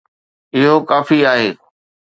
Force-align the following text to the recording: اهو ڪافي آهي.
اهو 0.55 0.75
ڪافي 0.89 1.17
آهي. 1.31 1.49